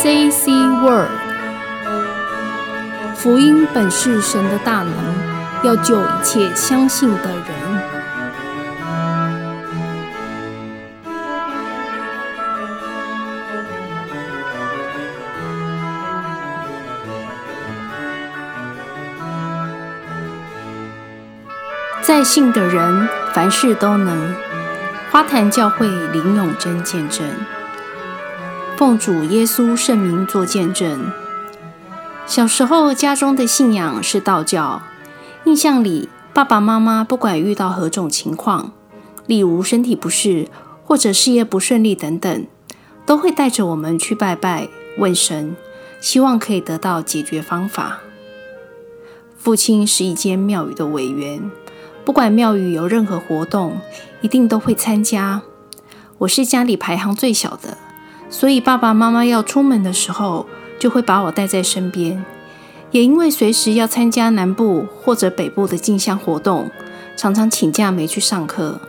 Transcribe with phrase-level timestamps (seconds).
[0.00, 0.50] J.C.
[0.80, 1.10] Word，
[3.14, 4.94] 福音本是神的大能，
[5.62, 7.92] 要救一切相信的人。
[22.02, 24.34] 在信的人，凡事都能。
[25.10, 27.24] 花坛教会林永贞见证。
[28.82, 31.12] 奉主耶稣圣名做见证。
[32.26, 34.82] 小时候家中的信仰是道教，
[35.44, 38.72] 印象里爸爸妈妈不管遇到何种情况，
[39.26, 40.48] 例如身体不适
[40.82, 42.44] 或者事业不顺利等等，
[43.06, 44.66] 都会带着我们去拜拜
[44.98, 45.54] 问神，
[46.00, 48.00] 希望可以得到解决方法。
[49.38, 51.52] 父亲是一间庙宇的委员，
[52.04, 53.78] 不管庙宇有任何活动，
[54.22, 55.42] 一定都会参加。
[56.18, 57.78] 我是家里排行最小的。
[58.32, 60.46] 所以爸爸妈妈要出门的时候，
[60.80, 62.24] 就会把我带在身边。
[62.90, 66.70] 也因为随时要参加南部或者北部的进香活动，
[67.14, 68.80] 常常请假没去上课。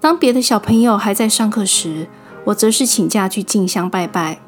[0.00, 2.08] 当别的小朋友还在上课时，
[2.46, 4.40] 我则是请假去进香拜拜。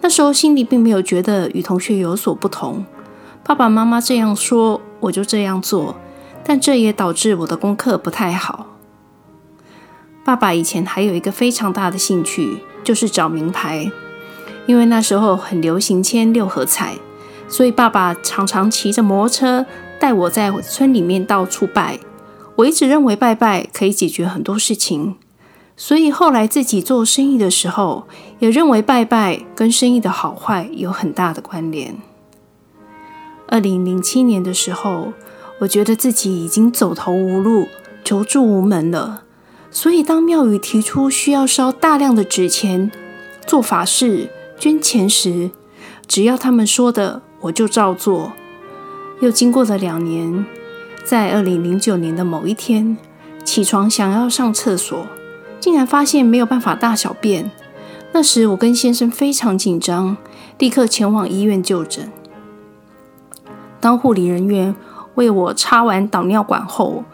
[0.00, 2.84] 那时候心里并没有觉得与同学有所不同。
[3.42, 5.96] 爸爸妈妈这样说，我就这样做。
[6.44, 8.75] 但这也导致我的功课不太好。
[10.26, 12.58] 爸爸以前还有一个非常大的兴趣。
[12.86, 13.90] 就是找名牌，
[14.64, 16.94] 因为那时候很流行签六合彩，
[17.48, 19.66] 所以爸爸常常骑着摩托车
[19.98, 21.98] 带我在村里面到处拜。
[22.54, 25.16] 我一直认为拜拜可以解决很多事情，
[25.76, 28.06] 所以后来自己做生意的时候，
[28.38, 31.96] 也认为拜拜跟生意的好坏有很大的关联。
[33.48, 35.12] 二零零七年的时候，
[35.58, 37.66] 我觉得自己已经走投无路、
[38.04, 39.24] 求助无门了。
[39.78, 42.90] 所以，当庙宇提出需要烧大量的纸钱
[43.46, 45.50] 做法事、捐钱时，
[46.06, 48.32] 只要他们说的，我就照做。
[49.20, 50.46] 又经过了两年，
[51.04, 52.96] 在二零零九年的某一天，
[53.44, 55.06] 起床想要上厕所，
[55.60, 57.50] 竟然发现没有办法大小便。
[58.12, 60.16] 那时我跟先生非常紧张，
[60.58, 62.10] 立刻前往医院就诊。
[63.78, 64.74] 当护理人员
[65.16, 67.04] 为我插完导尿管后，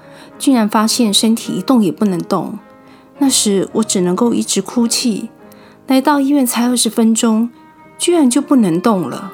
[0.42, 2.58] 居然发现身体一动也不能动，
[3.20, 5.30] 那时我只能够一直哭泣。
[5.86, 7.48] 来到医院才二十分钟，
[7.96, 9.30] 居然就不能动了。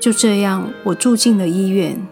[0.00, 2.04] 就这样，我住进了医院。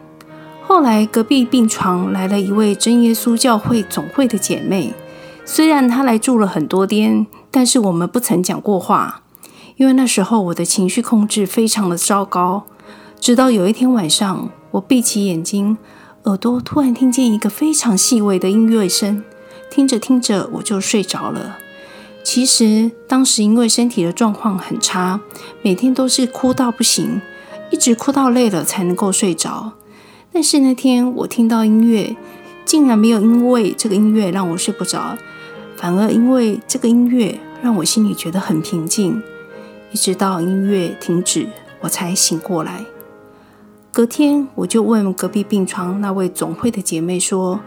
[0.63, 4.95] 后来隔壁病床来了一位真耶稣教会总会的姐妹，
[5.45, 9.23] 虽然她来住了很多天，但是我们不曾讲过话，
[9.75, 12.63] 因为那时候我的情绪控制非常的糟糕。
[13.19, 15.77] 直到有一天晚上，我闭起眼睛。
[16.25, 19.25] 耳朵突然听见一个非常细微的音乐声，
[19.71, 21.59] 听着听着我就睡着了。
[22.23, 25.21] 其实当时因为身体的状况很差，
[25.63, 27.23] 每天都是哭到不行，
[27.71, 29.73] 一直哭到累了才能够睡着。
[30.31, 32.15] 但是那天我听到音乐，
[32.67, 35.17] 竟然没有因为这个音乐让我睡不着，
[35.79, 39.23] 反而因为这个音乐让我心里觉得很平静。
[39.91, 41.49] 一直到音乐停止，
[41.81, 42.85] 我才醒过来。
[43.93, 47.59] 隔天，我就问隔壁病床那位总会的姐妹说：“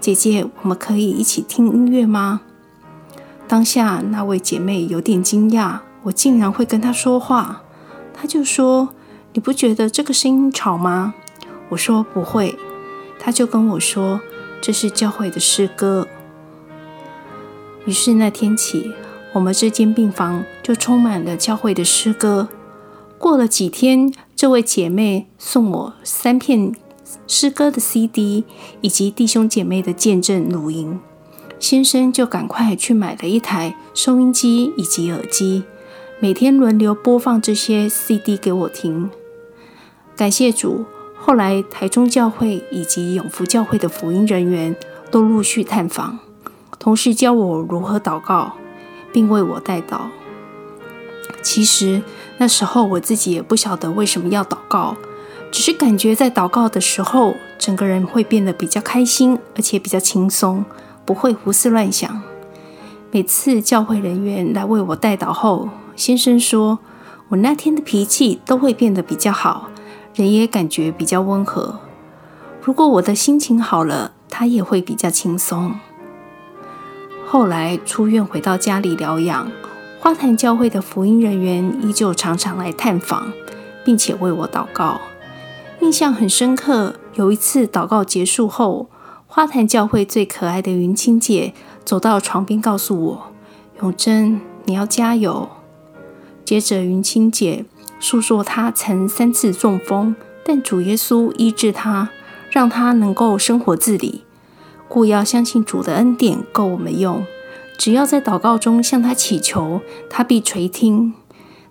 [0.00, 2.40] 姐姐，我们可以一起听音乐吗？”
[3.46, 7.62] 当下那位姐妹有点惊讶，我竟然会跟她说话。
[8.12, 8.88] 她就说
[9.34, 11.14] ：“你不觉得这个声音吵吗？”
[11.70, 12.58] 我说：“不会。”
[13.20, 14.20] 她就跟我说
[14.60, 16.08] ：“这是教会的诗歌。”
[17.86, 18.92] 于是那天起，
[19.32, 22.48] 我们这间病房就充满了教会的诗歌。
[23.16, 24.12] 过了几天。
[24.38, 26.72] 这位姐妹送我三片
[27.26, 28.44] 诗歌的 CD，
[28.80, 31.00] 以及弟兄姐妹的见证录音。
[31.58, 35.64] 先生就赶快去买了一台收音机以及耳机，
[36.20, 39.10] 每天轮流播放这些 CD 给我听。
[40.16, 40.84] 感谢主，
[41.16, 44.76] 后来台中教会以及永福教会的福音人员
[45.10, 46.16] 都陆续探访，
[46.78, 48.52] 同时教我如何祷告，
[49.12, 50.02] 并为我代祷。
[51.42, 52.02] 其实。
[52.38, 54.96] 那时候我自己也不晓得为什么要祷告，
[55.50, 60.64] 只是感觉在祷告的时候，整个人会变得比较开心，而且比较轻松，
[61.04, 62.22] 不会胡思乱想。
[63.10, 66.78] 每次教会人员来为我代祷后，先生说
[67.30, 69.68] 我那天的脾气都会变得比较好，
[70.14, 71.80] 人也感觉比较温和。
[72.62, 75.74] 如果我的心情好了，他也会比较轻松。
[77.26, 79.50] 后来出院回到家里疗养。
[80.00, 83.32] 花坛教会的福音人员依旧常常来探访，
[83.84, 85.00] 并且为我祷告，
[85.80, 86.94] 印象很深刻。
[87.14, 88.88] 有一次祷告结束后，
[89.26, 91.52] 花坛教会最可爱的云清姐
[91.84, 93.32] 走到床边，告诉我
[93.82, 95.48] ：“永贞，你要加油。”
[96.44, 97.64] 接着，云清姐
[97.98, 100.14] 诉说她曾三次中风，
[100.44, 102.10] 但主耶稣医治她，
[102.50, 104.24] 让她能够生活自理。
[104.86, 107.26] 故要相信主的恩典够我们用，
[107.78, 109.80] 只要在祷告中向他祈求，
[110.10, 111.14] 他必垂听。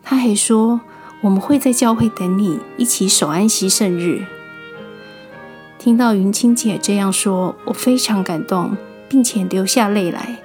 [0.01, 0.79] 他还说
[1.19, 4.25] ：“我们会在教会等你，一起守安息圣日。”
[5.77, 8.77] 听到云清姐这样说，我非常感动，
[9.09, 10.37] 并且流下泪来。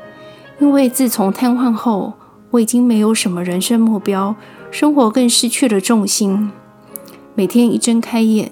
[0.58, 2.14] 因为自从瘫痪后，
[2.50, 4.34] 我已经没有什么人生目标，
[4.72, 6.50] 生活更失去了重心。
[7.36, 8.50] 每天一睁开眼，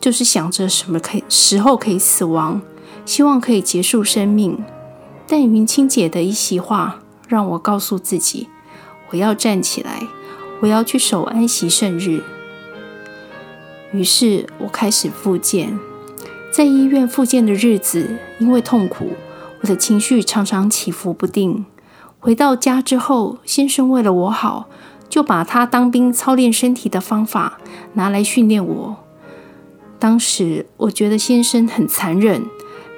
[0.00, 2.62] 就是想着什么可时候可以死亡。
[3.04, 4.56] 希望可以结束生命，
[5.26, 8.48] 但云清姐的一席话让我告诉自己：
[9.10, 10.06] 我要站起来，
[10.60, 12.22] 我要去守安息圣日。
[13.92, 15.78] 于是我开始复健，
[16.52, 19.12] 在医院复健的日子，因为痛苦，
[19.60, 21.64] 我的情绪常常起伏不定。
[22.20, 24.68] 回到家之后，先生为了我好，
[25.08, 27.58] 就把他当兵操练身体的方法
[27.94, 28.96] 拿来训练我。
[29.98, 32.44] 当时我觉得先生很残忍。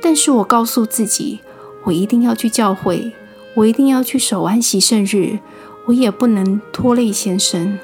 [0.02, 1.40] 但是我告诉自己，
[1.86, 3.12] 我一定要去教会，
[3.54, 5.38] 我一定要去守安息圣日，
[5.86, 7.78] 我也不能拖累先生。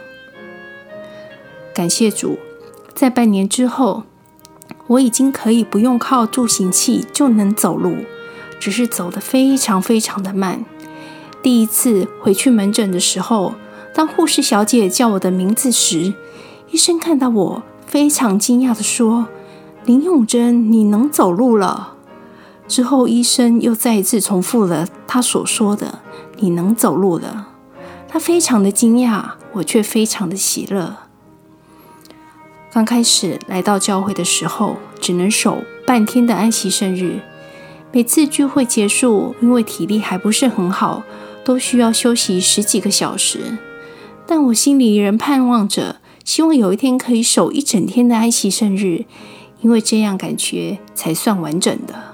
[1.73, 2.37] 感谢主，
[2.95, 4.03] 在半年之后，
[4.89, 7.99] 我已经可以不用靠助行器就能走路，
[8.59, 10.65] 只是走得非常非常的慢。
[11.41, 13.55] 第一次回去门诊的时候，
[13.95, 16.13] 当护士小姐叫我的名字时，
[16.73, 19.29] 医生看到我，非常惊讶的说
[19.87, 21.92] ：“林永贞，你能走路了。”
[22.73, 25.99] 之后，医生又再一次重复了他所说的
[26.41, 27.49] ：“你能走路了。”
[28.09, 30.97] 他非常的惊讶，我却非常的喜乐。
[32.73, 37.21] 刚开始来到教会的时候，只能守半天的安息生日。
[37.93, 41.03] 每次聚会结束，因为体力还不是很好，
[41.45, 43.59] 都需要休息十几个小时。
[44.27, 49.05] 但我心里仍盼望着，希望有一天可以守一整天的安息生日，
[49.61, 52.12] 因为这样感觉才算完整的。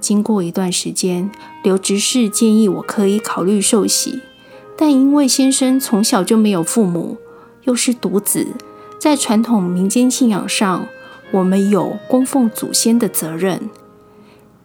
[0.00, 1.30] 经过一段时间，
[1.62, 4.20] 刘执事建议我可以考虑受洗，
[4.76, 7.18] 但因为先生从小就没有父母，
[7.64, 8.48] 又是独子，
[8.98, 10.86] 在传统民间信仰上，
[11.32, 13.68] 我们有供奉祖先的责任。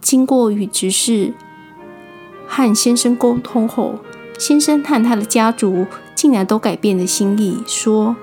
[0.01, 1.33] 经过与执事
[2.47, 3.99] 和先生沟通后，
[4.37, 8.15] 先生和他的家族竟然都改变了心意，说：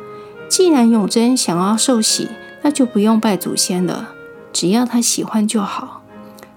[0.49, 2.29] 既然永贞想要受洗，
[2.63, 4.11] 那就不用拜祖先了，
[4.53, 6.02] 只要他喜欢就好。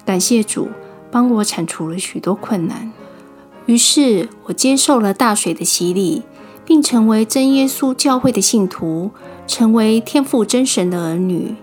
[0.05, 0.69] 感谢主
[1.11, 2.91] 帮我铲除了许多困难，
[3.65, 6.21] 于是我接受了大水的洗礼，
[6.63, 9.11] 并成为真耶稣教会的信徒，
[9.47, 11.55] 成为天父真神的儿女。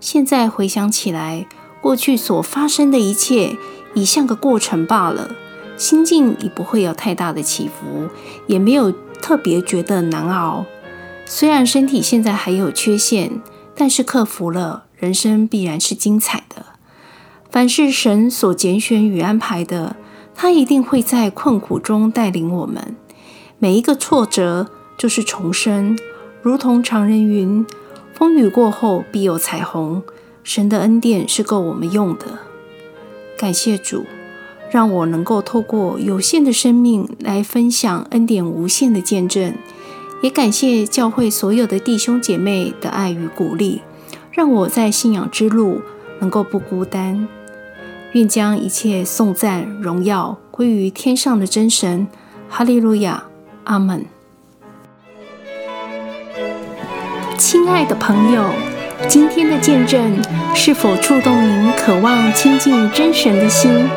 [0.00, 1.46] 现在回想起来，
[1.80, 3.56] 过去所发生的一切
[3.94, 5.36] 已像个过程罢了，
[5.76, 8.08] 心境已不会有太大的起伏，
[8.46, 10.64] 也没有特别觉得难熬。
[11.26, 13.40] 虽然身体现在还有缺陷，
[13.74, 16.77] 但是克服了，人生必然是精彩的。
[17.50, 19.96] 凡是神所拣选与安排的，
[20.34, 22.94] 他一定会在困苦中带领我们。
[23.58, 25.98] 每一个挫折就是重生，
[26.42, 27.66] 如同常人云
[28.14, 30.02] ：“风雨过后必有彩虹。”
[30.44, 32.38] 神的恩典是够我们用的。
[33.36, 34.04] 感谢主，
[34.70, 39.54] 让我能够透过有限的生命来分享恩典无限的见证。
[40.22, 43.82] 也感谢教会所有的弟兄姐妹的爱与鼓励，
[44.32, 45.80] 让我在信仰之路
[46.18, 47.28] 能够不孤单。
[48.12, 52.06] 愿将一切颂赞荣耀归于天上的真神，
[52.48, 53.24] 哈利路亚，
[53.64, 54.06] 阿门。
[57.36, 58.44] 亲爱的朋友，
[59.08, 60.18] 今天的见证
[60.54, 63.88] 是否触动您渴望亲近真神的心，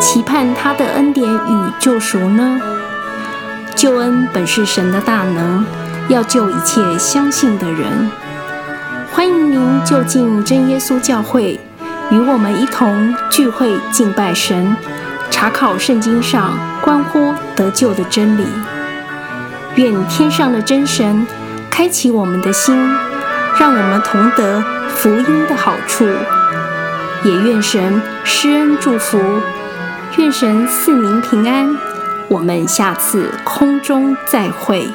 [0.00, 2.60] 期盼他的恩典与救赎呢？
[3.74, 5.66] 救恩本是神的大能，
[6.08, 8.10] 要救一切相信的人。
[9.12, 11.58] 欢迎您就近真耶稣教会。
[12.10, 14.76] 与我们一同聚会敬拜神，
[15.30, 18.46] 查考圣经上关乎得救的真理。
[19.74, 21.26] 愿天上的真神
[21.70, 22.76] 开启我们的心，
[23.58, 26.06] 让我们同得福音的好处。
[27.24, 29.20] 也愿神施恩祝福，
[30.16, 31.76] 愿神赐您平安。
[32.28, 34.88] 我们下次空中再会。